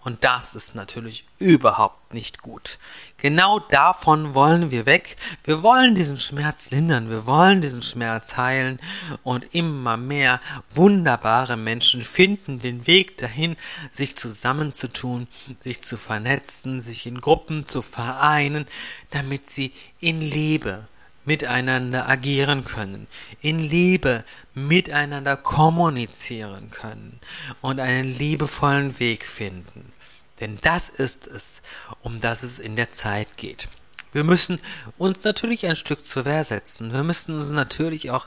Und 0.09 0.25
das 0.25 0.55
ist 0.55 0.75
natürlich 0.75 1.27
überhaupt 1.39 2.15
nicht 2.15 2.41
gut. 2.41 2.79
Genau 3.19 3.59
davon 3.59 4.33
wollen 4.33 4.71
wir 4.71 4.87
weg. 4.87 5.19
Wir 5.45 5.63
wollen 5.63 5.95
diesen 5.95 6.19
Schmerz 6.19 6.71
lindern, 6.71 7.11
wir 7.11 7.27
wollen 7.27 7.61
diesen 7.61 7.83
Schmerz 7.83 8.39
heilen 8.39 8.81
und 9.23 9.55
immer 9.55 9.99
mehr 9.99 10.41
wunderbare 10.75 11.59
Menschen 11.59 12.05
finden 12.05 12.59
den 12.59 12.87
Weg 12.87 13.19
dahin, 13.19 13.55
sich 13.93 14.17
zusammenzutun, 14.17 15.29
sich 15.61 15.83
zu 15.83 15.99
vernetzen, 15.99 16.81
sich 16.81 17.05
in 17.05 17.21
Gruppen 17.21 17.69
zu 17.69 17.83
vereinen, 17.83 18.65
damit 19.11 19.51
sie 19.51 19.75
in 20.01 20.23
Liebe 20.23 20.89
miteinander 21.27 22.09
agieren 22.09 22.65
können, 22.65 23.09
in 23.43 23.59
Liebe 23.59 24.25
miteinander 24.55 25.37
kommunizieren 25.37 26.71
können 26.71 27.21
und 27.61 27.79
einen 27.79 28.09
liebevollen 28.09 28.99
Weg 28.99 29.27
finden. 29.27 29.93
Denn 30.41 30.59
das 30.61 30.89
ist 30.89 31.27
es, 31.27 31.63
um 32.03 32.21
das 32.21 32.43
es 32.43 32.59
in 32.59 32.77
der 32.77 32.93
Zeit 32.93 33.37
geht. 33.37 33.69
Wir 34.13 34.25
müssen 34.25 34.59
uns 34.97 35.23
natürlich 35.25 35.67
ein 35.67 35.77
Stück 35.77 36.05
zur 36.05 36.25
Wehr 36.25 36.43
setzen. 36.43 36.93
Wir 36.93 37.03
müssen 37.03 37.35
uns 37.35 37.51
natürlich 37.51 38.11
auch 38.11 38.27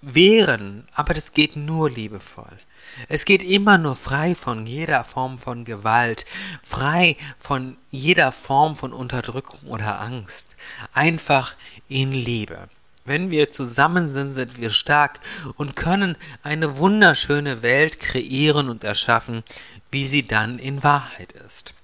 wehren, 0.00 0.86
aber 0.94 1.12
das 1.12 1.32
geht 1.32 1.54
nur 1.54 1.90
liebevoll. 1.90 2.58
Es 3.08 3.26
geht 3.26 3.42
immer 3.42 3.76
nur 3.76 3.94
frei 3.94 4.34
von 4.34 4.66
jeder 4.66 5.04
Form 5.04 5.38
von 5.38 5.64
Gewalt, 5.64 6.24
frei 6.62 7.16
von 7.38 7.76
jeder 7.90 8.32
Form 8.32 8.74
von 8.74 8.92
Unterdrückung 8.94 9.60
oder 9.68 10.00
Angst. 10.00 10.56
Einfach 10.94 11.54
in 11.88 12.12
Liebe. 12.12 12.68
Wenn 13.08 13.30
wir 13.30 13.50
zusammen 13.50 14.08
sind, 14.08 14.34
sind 14.34 14.58
wir 14.58 14.70
stark 14.70 15.20
und 15.56 15.76
können 15.76 16.16
eine 16.42 16.76
wunderschöne 16.76 17.62
Welt 17.62 17.98
kreieren 18.00 18.68
und 18.68 18.84
erschaffen, 18.84 19.42
wie 19.90 20.06
sie 20.06 20.28
dann 20.28 20.58
in 20.58 20.82
Wahrheit 20.82 21.32
ist. 21.32 21.74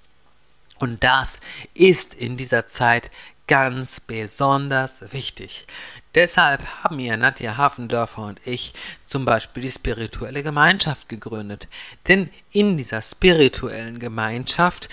Und 0.79 1.03
das 1.03 1.41
ist 1.73 2.15
in 2.15 2.37
dieser 2.37 2.69
Zeit 2.69 3.11
ganz 3.47 4.01
besonders 4.01 5.13
wichtig. 5.13 5.67
Deshalb 6.15 6.63
haben 6.83 6.99
ihr 6.99 7.17
Nadja 7.17 7.57
Hafendörfer 7.57 8.23
und 8.23 8.47
ich 8.47 8.73
zum 9.05 9.25
Beispiel 9.25 9.63
die 9.65 9.71
spirituelle 9.71 10.43
Gemeinschaft 10.43 11.09
gegründet. 11.09 11.69
Denn 12.09 12.31
in 12.53 12.77
dieser 12.77 13.03
spirituellen 13.03 13.99
Gemeinschaft 13.99 14.89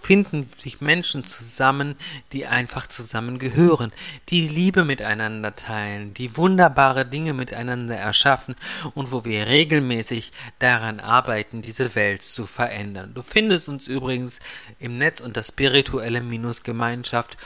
finden 0.00 0.48
sich 0.58 0.80
Menschen 0.80 1.24
zusammen, 1.24 1.96
die 2.32 2.46
einfach 2.46 2.86
zusammengehören, 2.86 3.92
die 4.28 4.48
Liebe 4.48 4.84
miteinander 4.84 5.54
teilen, 5.56 6.14
die 6.14 6.36
wunderbare 6.36 7.04
Dinge 7.04 7.34
miteinander 7.34 7.96
erschaffen 7.96 8.54
und 8.94 9.12
wo 9.12 9.24
wir 9.24 9.46
regelmäßig 9.46 10.32
daran 10.58 11.00
arbeiten, 11.00 11.62
diese 11.62 11.94
Welt 11.94 12.22
zu 12.22 12.46
verändern. 12.46 13.12
Du 13.14 13.22
findest 13.22 13.68
uns 13.68 13.88
übrigens 13.88 14.40
im 14.78 14.96
Netz 14.96 15.20
unter 15.20 15.42
spirituelle-gemeinschaft 15.42 17.36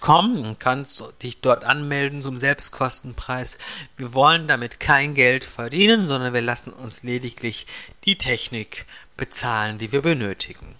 Com 0.00 0.44
und 0.44 0.60
kannst 0.60 1.04
dich 1.22 1.42
dort 1.42 1.64
anmelden 1.64 2.22
zum 2.22 2.38
Selbstkostenpreis. 2.38 3.58
Wir 3.98 4.14
wollen 4.14 4.48
damit 4.48 4.80
kein 4.80 5.12
Geld 5.12 5.44
verdienen, 5.44 6.08
sondern 6.08 6.32
wir 6.32 6.40
lassen 6.40 6.72
uns 6.72 7.02
lediglich 7.02 7.66
die 8.04 8.16
Technik 8.16 8.86
bezahlen, 9.18 9.76
die 9.76 9.92
wir 9.92 10.00
benötigen. 10.00 10.76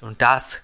Und 0.00 0.22
das 0.22 0.62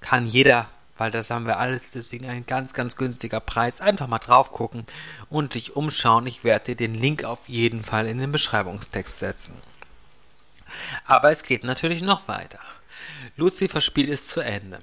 kann 0.00 0.26
jeder, 0.26 0.68
weil 0.96 1.10
das 1.10 1.30
haben 1.30 1.46
wir 1.46 1.58
alles, 1.58 1.90
deswegen 1.90 2.26
ein 2.28 2.46
ganz, 2.46 2.74
ganz 2.74 2.96
günstiger 2.96 3.40
Preis. 3.40 3.80
Einfach 3.80 4.06
mal 4.06 4.18
drauf 4.18 4.50
gucken 4.50 4.86
und 5.28 5.54
dich 5.54 5.76
umschauen. 5.76 6.26
Ich 6.26 6.44
werde 6.44 6.66
dir 6.66 6.76
den 6.76 6.94
Link 6.94 7.24
auf 7.24 7.48
jeden 7.48 7.84
Fall 7.84 8.06
in 8.06 8.18
den 8.18 8.32
Beschreibungstext 8.32 9.18
setzen. 9.18 9.56
Aber 11.04 11.30
es 11.30 11.42
geht 11.42 11.64
natürlich 11.64 12.02
noch 12.02 12.28
weiter. 12.28 12.60
Lucifer 13.36 13.80
Spiel 13.80 14.08
ist 14.08 14.28
zu 14.28 14.40
Ende. 14.40 14.80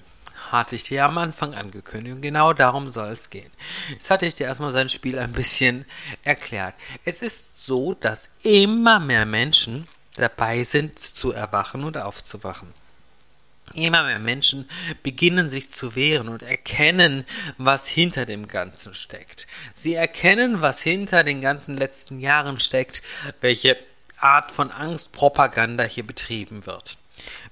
Hatte 0.52 0.76
ich 0.76 0.84
dir 0.84 1.04
am 1.06 1.18
Anfang 1.18 1.54
angekündigt 1.54 2.16
und 2.16 2.22
genau 2.22 2.54
darum 2.54 2.90
soll 2.90 3.10
es 3.10 3.30
gehen. 3.30 3.52
Jetzt 3.90 4.10
hatte 4.10 4.26
ich 4.26 4.36
dir 4.36 4.48
erstmal 4.48 4.72
sein 4.72 4.90
Spiel 4.90 5.20
ein 5.20 5.34
bisschen 5.34 5.86
erklärt. 6.24 6.74
Es 7.04 7.22
ist 7.22 7.60
so, 7.66 7.94
dass 7.94 8.36
immer 8.44 9.00
mehr 9.00 9.26
Menschen 9.26 9.88
dabei 10.16 10.64
sind 10.64 10.98
zu 11.00 11.32
erwachen 11.32 11.84
und 11.84 11.98
aufzuwachen. 11.98 12.74
Immer 13.74 14.04
mehr 14.04 14.20
Menschen 14.20 14.70
beginnen 15.04 15.50
sich 15.50 15.72
zu 15.72 15.96
wehren 15.96 16.30
und 16.30 16.42
erkennen, 16.42 17.26
was 17.58 17.88
hinter 17.88 18.26
dem 18.26 18.48
Ganzen 18.48 18.94
steckt. 18.94 19.46
Sie 19.74 19.94
erkennen, 19.94 20.62
was 20.62 20.82
hinter 20.82 21.24
den 21.24 21.42
ganzen 21.42 21.78
letzten 21.78 22.20
Jahren 22.20 22.60
steckt, 22.60 23.02
welche 23.42 23.78
Art 24.20 24.52
von 24.52 24.72
Angstpropaganda 24.72 25.84
hier 25.84 26.06
betrieben 26.06 26.66
wird. 26.66 26.98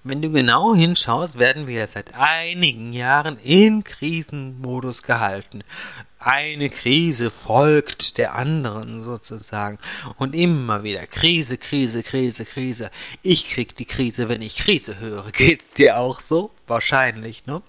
Wenn 0.03 0.21
du 0.21 0.31
genau 0.31 0.75
hinschaust, 0.75 1.39
werden 1.39 1.67
wir 1.67 1.87
seit 1.87 2.13
einigen 2.15 2.93
Jahren 2.93 3.37
in 3.37 3.83
Krisenmodus 3.83 5.03
gehalten. 5.03 5.63
Eine 6.19 6.71
Krise 6.71 7.29
folgt 7.29 8.17
der 8.17 8.33
anderen 8.33 8.99
sozusagen. 8.99 9.77
Und 10.17 10.33
immer 10.33 10.83
wieder 10.83 11.05
Krise, 11.05 11.57
Krise, 11.57 12.01
Krise, 12.01 12.45
Krise. 12.45 12.89
Ich 13.21 13.47
krieg 13.49 13.77
die 13.77 13.85
Krise, 13.85 14.27
wenn 14.27 14.41
ich 14.41 14.57
Krise 14.57 14.99
höre. 14.99 15.31
Geht's 15.31 15.75
dir 15.75 15.97
auch 15.97 16.19
so? 16.19 16.51
Wahrscheinlich, 16.65 17.45
ne? 17.45 17.61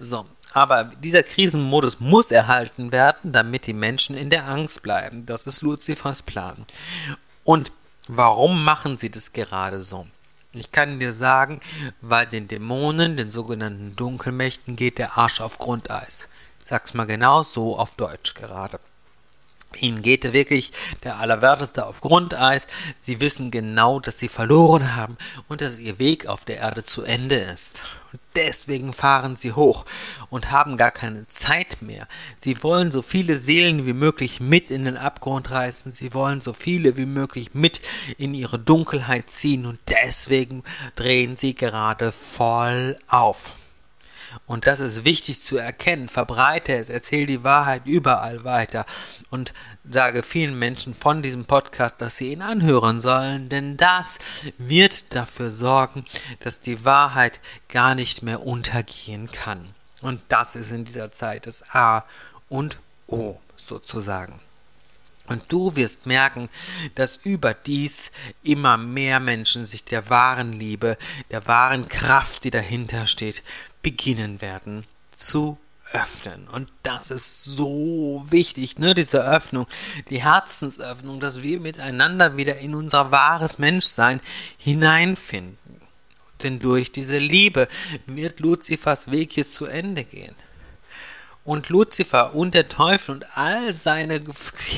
So. 0.00 0.24
Aber 0.54 0.84
dieser 0.84 1.22
Krisenmodus 1.22 2.00
muss 2.00 2.30
erhalten 2.30 2.92
werden, 2.92 3.32
damit 3.32 3.66
die 3.66 3.72
Menschen 3.72 4.16
in 4.16 4.30
der 4.30 4.48
Angst 4.48 4.82
bleiben. 4.82 5.26
Das 5.26 5.46
ist 5.46 5.62
Luzifers 5.62 6.22
Plan. 6.22 6.66
Und 7.44 7.72
warum 8.08 8.64
machen 8.64 8.96
sie 8.96 9.10
das 9.10 9.32
gerade 9.32 9.82
so? 9.82 10.06
Ich 10.54 10.70
kann 10.70 11.00
dir 11.00 11.14
sagen, 11.14 11.60
weil 12.02 12.26
den 12.26 12.46
Dämonen, 12.46 13.16
den 13.16 13.30
sogenannten 13.30 13.96
Dunkelmächten, 13.96 14.76
geht 14.76 14.98
der 14.98 15.16
Arsch 15.16 15.40
auf 15.40 15.58
Grundeis. 15.58 16.28
Sag's 16.62 16.92
mal 16.92 17.06
genau 17.06 17.42
so 17.42 17.78
auf 17.78 17.96
Deutsch 17.96 18.34
gerade. 18.34 18.78
Ihnen 19.80 20.02
geht 20.02 20.32
wirklich 20.32 20.72
der 21.04 21.18
Allerwerteste 21.18 21.86
auf 21.86 22.00
Grundeis. 22.00 22.66
Sie 23.00 23.20
wissen 23.20 23.50
genau, 23.50 24.00
dass 24.00 24.18
sie 24.18 24.28
verloren 24.28 24.96
haben 24.96 25.16
und 25.48 25.60
dass 25.60 25.78
ihr 25.78 25.98
Weg 25.98 26.26
auf 26.26 26.44
der 26.44 26.58
Erde 26.58 26.84
zu 26.84 27.02
Ende 27.02 27.36
ist. 27.36 27.82
Und 28.12 28.20
deswegen 28.34 28.92
fahren 28.92 29.36
sie 29.36 29.52
hoch 29.52 29.86
und 30.28 30.50
haben 30.50 30.76
gar 30.76 30.90
keine 30.90 31.26
Zeit 31.28 31.80
mehr. 31.80 32.06
Sie 32.40 32.62
wollen 32.62 32.90
so 32.90 33.00
viele 33.00 33.36
Seelen 33.36 33.86
wie 33.86 33.94
möglich 33.94 34.38
mit 34.38 34.70
in 34.70 34.84
den 34.84 34.98
Abgrund 34.98 35.50
reißen. 35.50 35.92
Sie 35.92 36.12
wollen 36.12 36.40
so 36.40 36.52
viele 36.52 36.96
wie 36.96 37.06
möglich 37.06 37.54
mit 37.54 37.80
in 38.18 38.34
ihre 38.34 38.58
Dunkelheit 38.58 39.30
ziehen 39.30 39.64
und 39.64 39.78
deswegen 39.88 40.62
drehen 40.94 41.36
sie 41.36 41.54
gerade 41.54 42.12
voll 42.12 42.96
auf. 43.08 43.52
Und 44.46 44.66
das 44.66 44.80
ist 44.80 45.04
wichtig 45.04 45.40
zu 45.40 45.58
erkennen. 45.58 46.08
Verbreite 46.08 46.74
es, 46.74 46.90
erzähl 46.90 47.26
die 47.26 47.44
Wahrheit 47.44 47.86
überall 47.86 48.44
weiter 48.44 48.86
und 49.30 49.52
sage 49.84 50.22
vielen 50.22 50.58
Menschen 50.58 50.94
von 50.94 51.22
diesem 51.22 51.44
Podcast, 51.44 52.00
dass 52.00 52.16
sie 52.16 52.32
ihn 52.32 52.42
anhören 52.42 53.00
sollen, 53.00 53.48
denn 53.48 53.76
das 53.76 54.18
wird 54.58 55.14
dafür 55.14 55.50
sorgen, 55.50 56.04
dass 56.40 56.60
die 56.60 56.84
Wahrheit 56.84 57.40
gar 57.68 57.94
nicht 57.94 58.22
mehr 58.22 58.46
untergehen 58.46 59.30
kann. 59.30 59.64
Und 60.00 60.20
das 60.28 60.56
ist 60.56 60.72
in 60.72 60.84
dieser 60.84 61.12
Zeit 61.12 61.46
das 61.46 61.64
A 61.74 62.04
und 62.48 62.78
O 63.06 63.36
sozusagen. 63.56 64.40
Und 65.26 65.44
du 65.48 65.76
wirst 65.76 66.06
merken, 66.06 66.48
dass 66.94 67.16
überdies 67.16 68.10
immer 68.42 68.76
mehr 68.76 69.20
Menschen 69.20 69.66
sich 69.66 69.84
der 69.84 70.10
wahren 70.10 70.52
Liebe, 70.52 70.96
der 71.30 71.46
wahren 71.46 71.88
Kraft, 71.88 72.44
die 72.44 72.50
dahinter 72.50 73.06
steht, 73.06 73.42
beginnen 73.82 74.40
werden 74.40 74.84
zu 75.14 75.58
öffnen. 75.92 76.48
Und 76.48 76.70
das 76.82 77.10
ist 77.10 77.44
so 77.44 78.24
wichtig, 78.28 78.78
ne, 78.78 78.94
diese 78.94 79.24
Öffnung, 79.24 79.66
die 80.10 80.22
Herzensöffnung, 80.22 81.20
dass 81.20 81.42
wir 81.42 81.60
miteinander 81.60 82.36
wieder 82.36 82.58
in 82.58 82.74
unser 82.74 83.10
wahres 83.10 83.58
Menschsein 83.58 84.20
hineinfinden. 84.58 85.58
Denn 86.42 86.58
durch 86.58 86.90
diese 86.90 87.18
Liebe 87.18 87.68
wird 88.06 88.40
Luzifers 88.40 89.10
Weg 89.10 89.32
hier 89.32 89.46
zu 89.46 89.66
Ende 89.66 90.04
gehen. 90.04 90.34
Und 91.44 91.68
Luzifer 91.68 92.34
und 92.34 92.54
der 92.54 92.68
Teufel 92.68 93.16
und 93.16 93.36
all 93.36 93.72
seine 93.72 94.22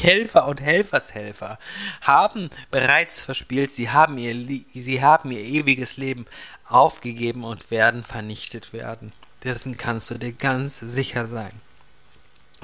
Helfer 0.03 0.47
und 0.47 0.63
Helfershelfer 0.63 1.59
haben 2.01 2.49
bereits 2.71 3.21
verspielt, 3.21 3.71
sie 3.71 3.91
haben 3.91 4.17
ihr, 4.17 4.35
sie 4.73 5.03
haben 5.03 5.31
ihr 5.31 5.41
ewiges 5.41 5.99
Leben 5.99 6.25
aufgegeben 6.67 7.45
und 7.45 7.71
werden 7.71 8.03
vernichtet 8.03 8.73
werden. 8.73 9.13
Dessen 9.45 9.77
kannst 9.77 10.11
du 10.11 10.15
dir 10.15 10.33
ganz 10.33 10.81
sicher 10.81 11.27
sein. 11.27 11.53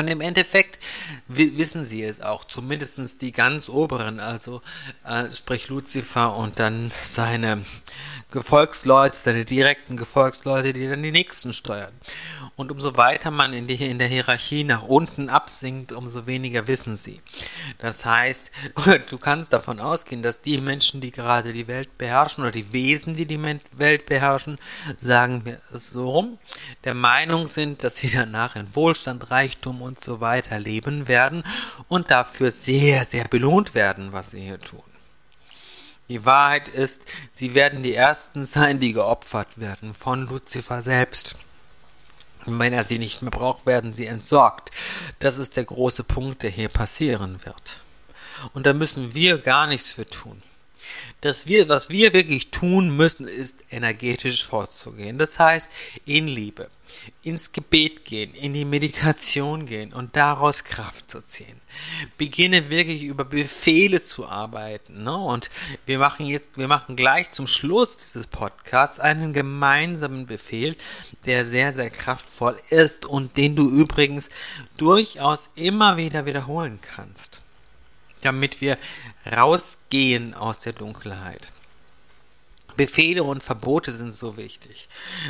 Und 0.00 0.08
im 0.08 0.22
Endeffekt 0.22 0.78
wissen 1.28 1.84
sie 1.84 2.02
es 2.02 2.22
auch, 2.22 2.44
zumindest 2.44 3.20
die 3.20 3.32
ganz 3.32 3.68
oberen, 3.68 4.18
also 4.18 4.62
äh, 5.04 5.30
sprich 5.30 5.68
Lucifer 5.68 6.36
und 6.36 6.58
dann 6.58 6.90
seine 7.04 7.66
Gefolgsleute, 8.30 9.16
seine 9.16 9.44
direkten 9.44 9.96
Gefolgsleute, 9.96 10.72
die 10.72 10.88
dann 10.88 11.02
die 11.02 11.10
nächsten 11.10 11.52
steuern. 11.52 11.92
Und 12.56 12.70
umso 12.70 12.96
weiter 12.96 13.30
man 13.30 13.52
in, 13.52 13.66
die, 13.66 13.74
in 13.74 13.98
der 13.98 14.08
Hierarchie 14.08 14.64
nach 14.64 14.82
unten 14.82 15.28
absinkt, 15.28 15.92
umso 15.92 16.26
weniger 16.26 16.66
wissen 16.66 16.96
sie. 16.96 17.20
Das 17.78 18.04
heißt, 18.04 18.50
du 19.10 19.18
kannst 19.18 19.52
davon 19.52 19.80
ausgehen, 19.80 20.22
dass 20.22 20.42
die 20.42 20.60
Menschen, 20.60 21.00
die 21.00 21.10
gerade 21.10 21.52
die 21.52 21.68
Welt 21.68 21.96
beherrschen 21.98 22.42
oder 22.42 22.52
die 22.52 22.72
Wesen, 22.72 23.16
die 23.16 23.26
die 23.26 23.40
Welt 23.72 24.06
beherrschen, 24.06 24.58
sagen 25.00 25.44
wir 25.44 25.60
es 25.72 25.90
so 25.90 26.10
rum, 26.10 26.38
der 26.84 26.94
Meinung 26.94 27.48
sind, 27.48 27.82
dass 27.84 27.96
sie 27.96 28.10
danach 28.10 28.56
in 28.56 28.74
Wohlstand, 28.74 29.30
Reichtum 29.30 29.82
und 29.82 30.02
so 30.02 30.20
weiter 30.20 30.58
leben 30.58 31.08
werden 31.08 31.44
und 31.88 32.10
dafür 32.10 32.50
sehr, 32.50 33.04
sehr 33.04 33.24
belohnt 33.24 33.74
werden, 33.74 34.12
was 34.12 34.30
sie 34.32 34.40
hier 34.40 34.60
tun. 34.60 34.89
Die 36.10 36.26
Wahrheit 36.26 36.66
ist, 36.68 37.04
sie 37.32 37.54
werden 37.54 37.84
die 37.84 37.94
Ersten 37.94 38.44
sein, 38.44 38.80
die 38.80 38.92
geopfert 38.92 39.60
werden 39.60 39.94
von 39.94 40.26
Luzifer 40.26 40.82
selbst. 40.82 41.36
Und 42.46 42.58
wenn 42.58 42.72
er 42.72 42.82
sie 42.82 42.98
nicht 42.98 43.22
mehr 43.22 43.30
braucht, 43.30 43.64
werden 43.64 43.92
sie 43.92 44.06
entsorgt. 44.06 44.72
Das 45.20 45.38
ist 45.38 45.56
der 45.56 45.64
große 45.64 46.02
Punkt, 46.02 46.42
der 46.42 46.50
hier 46.50 46.68
passieren 46.68 47.38
wird. 47.44 47.78
Und 48.54 48.66
da 48.66 48.72
müssen 48.72 49.14
wir 49.14 49.38
gar 49.38 49.68
nichts 49.68 49.92
für 49.92 50.08
tun 50.08 50.42
dass 51.20 51.46
wir, 51.46 51.68
was 51.68 51.90
wir 51.90 52.12
wirklich 52.12 52.50
tun 52.50 52.96
müssen, 52.96 53.28
ist 53.28 53.64
energetisch 53.70 54.44
vorzugehen. 54.44 55.18
Das 55.18 55.38
heißt, 55.38 55.70
in 56.06 56.26
Liebe, 56.26 56.70
ins 57.22 57.52
Gebet 57.52 58.04
gehen, 58.04 58.34
in 58.34 58.54
die 58.54 58.64
Meditation 58.64 59.66
gehen 59.66 59.92
und 59.92 60.16
daraus 60.16 60.64
Kraft 60.64 61.10
zu 61.10 61.20
ziehen. 61.22 61.60
Beginne 62.18 62.70
wirklich 62.70 63.02
über 63.02 63.24
Befehle 63.24 64.02
zu 64.02 64.26
arbeiten. 64.26 65.04
Ne? 65.04 65.16
Und 65.16 65.50
wir 65.86 65.98
machen 65.98 66.26
jetzt, 66.26 66.48
wir 66.56 66.68
machen 66.68 66.96
gleich 66.96 67.32
zum 67.32 67.46
Schluss 67.46 67.96
dieses 67.98 68.26
Podcasts 68.26 68.98
einen 68.98 69.32
gemeinsamen 69.32 70.26
Befehl, 70.26 70.76
der 71.26 71.46
sehr, 71.46 71.72
sehr 71.72 71.90
kraftvoll 71.90 72.58
ist 72.70 73.04
und 73.04 73.36
den 73.36 73.56
du 73.56 73.68
übrigens 73.68 74.28
durchaus 74.76 75.50
immer 75.54 75.96
wieder 75.96 76.26
wiederholen 76.26 76.78
kannst 76.82 77.40
damit 78.24 78.60
wir 78.60 78.78
rausgehen 79.30 80.34
aus 80.34 80.60
der 80.60 80.72
Dunkelheit. 80.72 81.48
Befehle 82.76 83.24
und 83.24 83.42
Verbote 83.42 83.92
sind 83.92 84.12
so 84.12 84.38
wichtig. 84.38 84.88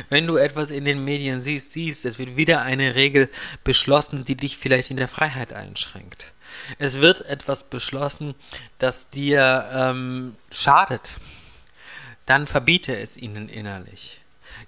Wenn 0.09 0.25
du 0.25 0.37
etwas 0.37 0.71
in 0.71 0.85
den 0.85 1.03
Medien 1.03 1.41
siehst, 1.41 1.73
siehst, 1.73 2.05
es 2.05 2.17
wird 2.17 2.37
wieder 2.37 2.61
eine 2.61 2.95
Regel 2.95 3.29
beschlossen, 3.65 4.23
die 4.23 4.37
dich 4.37 4.57
vielleicht 4.57 4.89
in 4.89 4.97
der 4.97 5.09
Freiheit 5.09 5.51
einschränkt. 5.51 6.31
Es 6.77 6.99
wird 6.99 7.25
etwas 7.25 7.65
beschlossen, 7.65 8.35
das 8.77 9.09
dir 9.09 9.69
ähm, 9.73 10.35
schadet. 10.49 11.15
Dann 12.25 12.47
verbiete 12.47 12.97
es 12.97 13.17
ihnen 13.17 13.49
innerlich. 13.49 14.20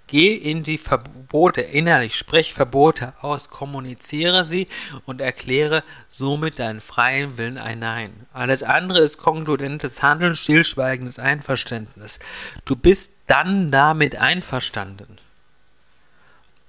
Geh 0.07 0.35
in 0.35 0.63
die 0.63 0.77
Verbote 0.77 1.61
innerlich, 1.61 2.15
sprich 2.15 2.53
Verbote 2.53 3.13
aus, 3.21 3.49
kommuniziere 3.49 4.45
sie 4.45 4.67
und 5.05 5.21
erkläre 5.21 5.83
somit 6.09 6.59
deinen 6.59 6.81
freien 6.81 7.37
Willen 7.37 7.57
ein 7.57 7.79
Nein. 7.79 8.27
Alles 8.33 8.63
andere 8.63 8.99
ist 8.99 9.17
konkludentes 9.17 10.03
Handeln, 10.03 10.35
stillschweigendes 10.35 11.19
Einverständnis. 11.19 12.19
Du 12.65 12.75
bist 12.75 13.21
dann 13.27 13.71
damit 13.71 14.15
einverstanden. 14.15 15.17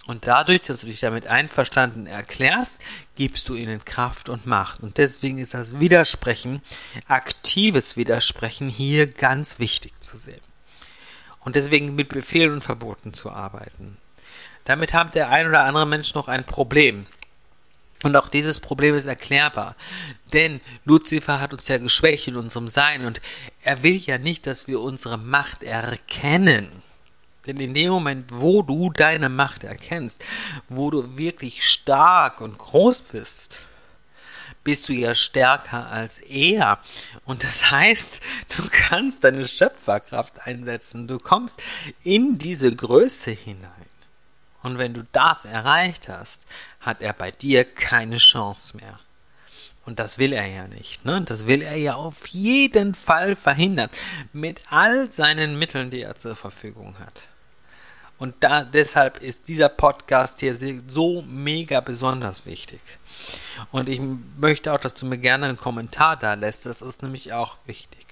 Und 0.06 0.26
dadurch, 0.26 0.62
dass 0.62 0.80
du 0.80 0.86
dich 0.86 1.00
damit 1.00 1.26
einverstanden 1.26 2.06
erklärst, 2.06 2.82
gibst 3.16 3.48
du 3.48 3.54
ihnen 3.54 3.84
Kraft 3.84 4.28
und 4.28 4.46
Macht. 4.46 4.80
Und 4.80 4.98
deswegen 4.98 5.38
ist 5.38 5.54
das 5.54 5.80
Widersprechen, 5.80 6.62
aktives 7.08 7.96
Widersprechen 7.96 8.68
hier 8.68 9.06
ganz 9.06 9.58
wichtig 9.58 9.92
zu 10.00 10.18
sehen 10.18 10.40
und 11.44 11.56
deswegen 11.56 11.94
mit 11.94 12.08
Befehlen 12.08 12.52
und 12.54 12.64
Verboten 12.64 13.14
zu 13.14 13.30
arbeiten. 13.30 13.96
Damit 14.64 14.92
hat 14.92 15.14
der 15.14 15.28
ein 15.30 15.46
oder 15.46 15.64
andere 15.64 15.86
Mensch 15.86 16.14
noch 16.14 16.28
ein 16.28 16.44
Problem. 16.44 17.06
Und 18.02 18.16
auch 18.16 18.28
dieses 18.28 18.60
Problem 18.60 18.94
ist 18.94 19.06
erklärbar. 19.06 19.76
Denn 20.32 20.60
Lucifer 20.84 21.40
hat 21.40 21.54
uns 21.54 21.68
ja 21.68 21.78
geschwächt 21.78 22.28
in 22.28 22.36
unserem 22.36 22.68
Sein 22.68 23.06
und 23.06 23.20
er 23.62 23.82
will 23.82 23.96
ja 23.96 24.18
nicht, 24.18 24.46
dass 24.46 24.66
wir 24.66 24.80
unsere 24.80 25.16
Macht 25.16 25.62
erkennen. 25.62 26.82
Denn 27.46 27.58
in 27.60 27.74
dem 27.74 27.90
Moment, 27.90 28.26
wo 28.32 28.62
du 28.62 28.90
deine 28.90 29.28
Macht 29.28 29.64
erkennst, 29.64 30.24
wo 30.68 30.90
du 30.90 31.16
wirklich 31.16 31.64
stark 31.64 32.40
und 32.40 32.58
groß 32.58 33.02
bist, 33.02 33.66
bist 34.64 34.88
du 34.88 34.92
ja 34.94 35.14
stärker 35.14 35.90
als 35.90 36.18
er. 36.18 36.78
Und 37.24 37.44
das 37.44 37.70
heißt, 37.70 38.20
du 38.56 38.64
kannst 38.70 39.22
deine 39.22 39.46
Schöpferkraft 39.46 40.46
einsetzen. 40.46 41.06
Du 41.06 41.18
kommst 41.18 41.62
in 42.02 42.38
diese 42.38 42.74
Größe 42.74 43.30
hinein. 43.30 43.70
Und 44.62 44.78
wenn 44.78 44.94
du 44.94 45.06
das 45.12 45.44
erreicht 45.44 46.08
hast, 46.08 46.46
hat 46.80 47.02
er 47.02 47.12
bei 47.12 47.30
dir 47.30 47.64
keine 47.64 48.16
Chance 48.16 48.76
mehr. 48.78 48.98
Und 49.84 49.98
das 49.98 50.16
will 50.16 50.32
er 50.32 50.46
ja 50.46 50.66
nicht. 50.66 51.04
Ne? 51.04 51.20
Das 51.22 51.46
will 51.46 51.60
er 51.60 51.76
ja 51.76 51.94
auf 51.94 52.26
jeden 52.28 52.94
Fall 52.94 53.36
verhindern. 53.36 53.90
Mit 54.32 54.62
all 54.70 55.12
seinen 55.12 55.58
Mitteln, 55.58 55.90
die 55.90 56.00
er 56.00 56.16
zur 56.16 56.34
Verfügung 56.34 56.98
hat. 56.98 57.28
Und 58.18 58.34
da, 58.40 58.64
deshalb 58.64 59.20
ist 59.22 59.48
dieser 59.48 59.68
Podcast 59.68 60.40
hier 60.40 60.56
so 60.86 61.22
mega 61.22 61.80
besonders 61.80 62.46
wichtig. 62.46 62.80
Und 63.72 63.88
ich 63.88 64.00
möchte 64.38 64.72
auch, 64.72 64.78
dass 64.78 64.94
du 64.94 65.06
mir 65.06 65.18
gerne 65.18 65.46
einen 65.46 65.56
Kommentar 65.56 66.16
da 66.16 66.34
lässt. 66.34 66.66
Das 66.66 66.80
ist 66.80 67.02
nämlich 67.02 67.32
auch 67.32 67.56
wichtig. 67.66 68.06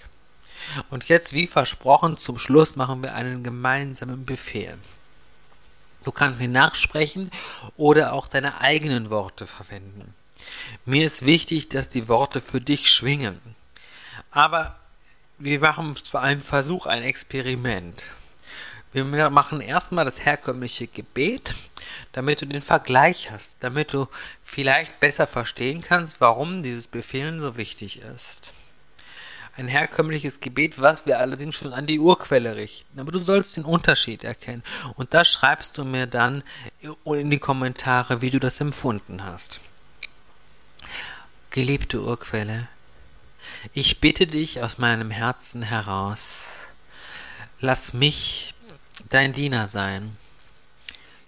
Und 0.90 1.04
jetzt, 1.04 1.32
wie 1.32 1.46
versprochen, 1.46 2.18
zum 2.18 2.38
Schluss 2.38 2.76
machen 2.76 3.02
wir 3.02 3.14
einen 3.14 3.42
gemeinsamen 3.42 4.24
Befehl. 4.24 4.78
Du 6.04 6.10
kannst 6.10 6.42
ihn 6.42 6.52
nachsprechen 6.52 7.30
oder 7.76 8.12
auch 8.12 8.26
deine 8.26 8.60
eigenen 8.60 9.10
Worte 9.10 9.46
verwenden. 9.46 10.14
Mir 10.84 11.06
ist 11.06 11.24
wichtig, 11.24 11.68
dass 11.68 11.88
die 11.88 12.08
Worte 12.08 12.40
für 12.40 12.60
dich 12.60 12.90
schwingen. 12.90 13.40
Aber 14.30 14.76
wir 15.38 15.60
machen 15.60 15.94
einen 16.14 16.42
Versuch, 16.42 16.86
ein 16.86 17.02
Experiment. 17.02 18.02
Wir 18.92 19.30
machen 19.30 19.62
erstmal 19.62 20.04
das 20.04 20.24
herkömmliche 20.24 20.86
Gebet, 20.86 21.54
damit 22.12 22.42
du 22.42 22.46
den 22.46 22.60
Vergleich 22.60 23.30
hast, 23.30 23.56
damit 23.60 23.94
du 23.94 24.06
vielleicht 24.44 25.00
besser 25.00 25.26
verstehen 25.26 25.80
kannst, 25.80 26.20
warum 26.20 26.62
dieses 26.62 26.88
Befehlen 26.88 27.40
so 27.40 27.56
wichtig 27.56 28.02
ist. 28.02 28.52
Ein 29.56 29.68
herkömmliches 29.68 30.40
Gebet, 30.40 30.80
was 30.80 31.06
wir 31.06 31.18
allerdings 31.20 31.56
schon 31.56 31.72
an 31.72 31.86
die 31.86 31.98
Urquelle 31.98 32.56
richten. 32.56 33.00
Aber 33.00 33.12
du 33.12 33.18
sollst 33.18 33.56
den 33.56 33.64
Unterschied 33.64 34.24
erkennen. 34.24 34.62
Und 34.94 35.14
das 35.14 35.28
schreibst 35.30 35.76
du 35.76 35.84
mir 35.84 36.06
dann 36.06 36.42
in 37.04 37.30
die 37.30 37.38
Kommentare, 37.38 38.20
wie 38.22 38.30
du 38.30 38.40
das 38.40 38.60
empfunden 38.60 39.24
hast. 39.24 39.60
Geliebte 41.50 42.00
Urquelle, 42.02 42.68
ich 43.74 44.00
bitte 44.00 44.26
dich 44.26 44.62
aus 44.62 44.78
meinem 44.78 45.10
Herzen 45.10 45.62
heraus, 45.62 46.68
lass 47.60 47.92
mich 47.92 48.51
dein 49.12 49.32
Diener 49.32 49.68
sein. 49.68 50.16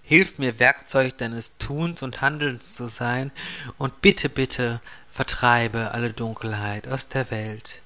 Hilf 0.03 0.37
mir 0.37 0.59
Werkzeug 0.59 1.17
deines 1.17 1.57
Tuns 1.57 2.03
und 2.03 2.21
Handelns 2.21 2.73
zu 2.75 2.87
sein, 2.87 3.31
und 3.77 4.01
bitte, 4.01 4.29
bitte 4.29 4.81
vertreibe 5.11 5.91
alle 5.91 6.11
Dunkelheit 6.11 6.87
aus 6.87 7.07
der 7.07 7.31
Welt. 7.31 7.81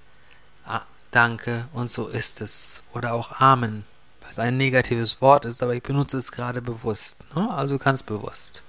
Ah, 0.65 0.81
danke, 1.12 1.67
und 1.73 1.89
so 1.89 2.07
ist 2.07 2.41
es. 2.41 2.81
Oder 2.93 3.13
auch 3.13 3.39
Amen, 3.39 3.85
was 4.27 4.39
ein 4.39 4.57
negatives 4.57 5.21
Wort 5.21 5.45
ist, 5.45 5.63
aber 5.63 5.75
ich 5.75 5.83
benutze 5.83 6.17
es 6.17 6.31
gerade 6.31 6.62
bewusst. 6.62 7.17
Ne? 7.35 7.49
Also 7.53 7.77
ganz 7.77 8.03
bewusst. 8.03 8.63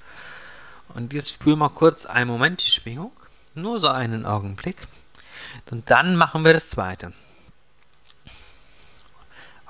Und 0.94 1.12
jetzt 1.12 1.30
spür 1.34 1.56
mal 1.56 1.70
kurz 1.70 2.06
einen 2.06 2.30
Moment 2.30 2.64
die 2.64 2.70
Schwingung. 2.70 3.12
Nur 3.54 3.80
so 3.80 3.88
einen 3.88 4.26
Augenblick. 4.26 4.86
Und 5.70 5.90
dann 5.90 6.16
machen 6.16 6.44
wir 6.44 6.52
das 6.52 6.70
zweite. 6.70 7.12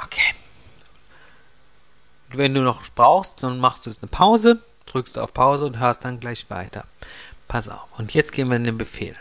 Okay. 0.02 0.34
Wenn 2.32 2.54
du 2.54 2.60
noch 2.60 2.82
brauchst, 2.94 3.42
dann 3.42 3.58
machst 3.58 3.86
du 3.86 3.90
jetzt 3.90 4.02
eine 4.02 4.10
Pause, 4.10 4.62
drückst 4.86 5.18
auf 5.18 5.34
Pause 5.34 5.66
und 5.66 5.78
hörst 5.78 6.04
dann 6.04 6.20
gleich 6.20 6.48
weiter. 6.48 6.84
Pass 7.48 7.68
auf. 7.68 7.88
Und 7.98 8.14
jetzt 8.14 8.32
gehen 8.32 8.48
wir 8.48 8.56
in 8.56 8.64
den 8.64 8.78
Befehl. 8.78 9.16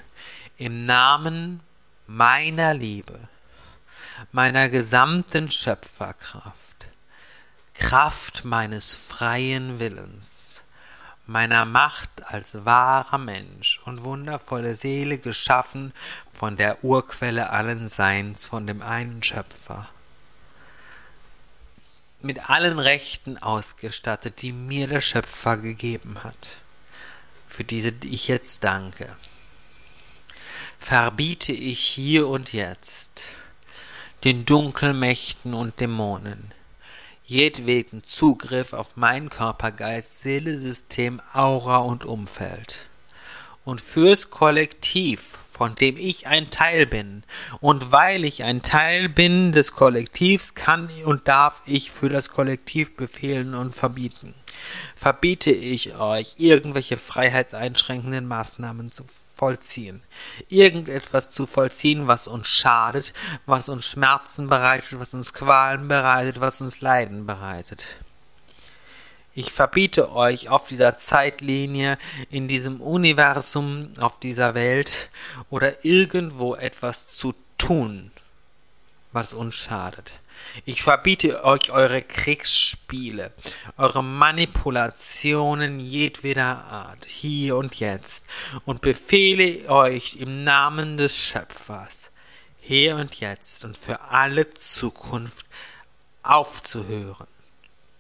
Im 0.57 0.85
Namen 0.85 1.61
meiner 2.05 2.75
Liebe, 2.75 3.17
meiner 4.31 4.69
gesamten 4.69 5.49
Schöpferkraft, 5.49 6.87
Kraft 7.73 8.45
meines 8.45 8.93
freien 8.93 9.79
Willens, 9.79 10.63
meiner 11.25 11.65
Macht 11.65 12.09
als 12.27 12.63
wahrer 12.63 13.17
Mensch 13.17 13.79
und 13.85 14.03
wundervolle 14.03 14.75
Seele 14.75 15.17
geschaffen 15.17 15.93
von 16.31 16.57
der 16.57 16.83
Urquelle 16.83 17.49
allen 17.49 17.87
Seins, 17.87 18.45
von 18.45 18.67
dem 18.67 18.83
einen 18.83 19.23
Schöpfer 19.23 19.89
mit 22.21 22.49
allen 22.49 22.79
Rechten 22.79 23.37
ausgestattet, 23.37 24.41
die 24.41 24.51
mir 24.51 24.87
der 24.87 25.01
Schöpfer 25.01 25.57
gegeben 25.57 26.23
hat, 26.23 26.57
für 27.47 27.63
diese 27.63 27.93
ich 28.03 28.27
jetzt 28.27 28.63
danke. 28.63 29.15
Verbiete 30.79 31.51
ich 31.51 31.79
hier 31.79 32.27
und 32.27 32.53
jetzt 32.53 33.21
den 34.23 34.45
Dunkelmächten 34.45 35.53
und 35.53 35.79
Dämonen 35.79 36.53
jedweden 37.29 38.03
Zugriff 38.03 38.73
auf 38.73 38.95
mein 38.97 39.29
Körper, 39.29 39.71
Geist, 39.71 40.21
Seele, 40.21 40.57
System, 40.57 41.21
Aura 41.31 41.77
und 41.77 42.03
Umfeld. 42.03 42.89
Und 43.63 43.81
fürs 43.81 44.31
Kollektiv, 44.31 45.37
von 45.59 45.75
dem 45.75 45.97
ich 45.97 46.25
ein 46.25 46.49
Teil 46.49 46.85
bin, 46.85 47.23
und 47.59 47.91
weil 47.91 48.23
ich 48.23 48.45
ein 48.45 48.61
Teil 48.61 49.09
bin 49.09 49.51
des 49.51 49.73
Kollektivs, 49.73 50.55
kann 50.55 50.87
und 51.03 51.27
darf 51.27 51.61
ich 51.65 51.91
für 51.91 52.07
das 52.07 52.29
Kollektiv 52.29 52.95
befehlen 52.95 53.53
und 53.53 53.75
verbieten. 53.75 54.35
Verbiete 54.95 55.51
ich 55.51 55.97
euch, 55.97 56.35
irgendwelche 56.37 56.95
freiheitseinschränkenden 56.95 58.25
Maßnahmen 58.25 58.93
zu 58.93 59.03
vollziehen. 59.35 60.01
Irgendetwas 60.47 61.29
zu 61.29 61.45
vollziehen, 61.45 62.07
was 62.07 62.29
uns 62.29 62.47
schadet, 62.47 63.11
was 63.45 63.67
uns 63.67 63.85
Schmerzen 63.85 64.47
bereitet, 64.47 64.97
was 64.97 65.13
uns 65.13 65.33
Qualen 65.33 65.89
bereitet, 65.89 66.39
was 66.39 66.61
uns 66.61 66.79
Leiden 66.79 67.25
bereitet. 67.25 67.85
Ich 69.39 69.53
verbiete 69.53 70.11
euch 70.11 70.49
auf 70.49 70.67
dieser 70.67 70.97
Zeitlinie, 70.97 71.97
in 72.29 72.49
diesem 72.49 72.81
Universum, 72.81 73.93
auf 73.97 74.19
dieser 74.19 74.53
Welt 74.53 75.09
oder 75.49 75.85
irgendwo 75.85 76.55
etwas 76.55 77.09
zu 77.09 77.33
tun, 77.57 78.11
was 79.13 79.33
uns 79.33 79.55
schadet. 79.55 80.11
Ich 80.65 80.83
verbiete 80.83 81.45
euch 81.45 81.71
eure 81.71 82.01
Kriegsspiele, 82.01 83.31
eure 83.77 84.03
Manipulationen 84.03 85.79
jedweder 85.79 86.65
Art, 86.65 87.05
hier 87.05 87.55
und 87.55 87.75
jetzt, 87.75 88.25
und 88.65 88.81
befehle 88.81 89.69
euch 89.69 90.17
im 90.17 90.43
Namen 90.43 90.97
des 90.97 91.17
Schöpfers, 91.17 92.11
hier 92.59 92.97
und 92.97 93.15
jetzt 93.21 93.63
und 93.63 93.77
für 93.77 94.01
alle 94.01 94.49
Zukunft 94.49 95.45
aufzuhören. 96.23 97.27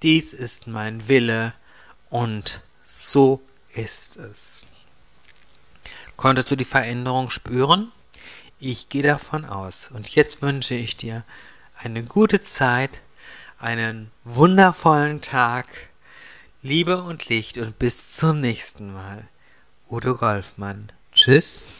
Dies 0.01 0.33
ist 0.33 0.67
mein 0.67 1.07
Wille 1.07 1.53
und 2.09 2.61
so 2.83 3.41
ist 3.73 4.17
es. 4.17 4.65
Konntest 6.15 6.51
du 6.51 6.55
die 6.55 6.65
Veränderung 6.65 7.29
spüren? 7.29 7.91
Ich 8.59 8.89
gehe 8.89 9.03
davon 9.03 9.45
aus. 9.45 9.89
Und 9.91 10.09
jetzt 10.09 10.41
wünsche 10.41 10.75
ich 10.75 10.97
dir 10.97 11.23
eine 11.77 12.03
gute 12.03 12.41
Zeit, 12.41 12.99
einen 13.57 14.11
wundervollen 14.23 15.21
Tag, 15.21 15.67
Liebe 16.61 17.03
und 17.03 17.29
Licht 17.29 17.57
und 17.57 17.79
bis 17.79 18.15
zum 18.17 18.41
nächsten 18.41 18.93
Mal. 18.93 19.27
Udo 19.89 20.15
Golfmann. 20.15 20.91
Tschüss. 21.13 21.73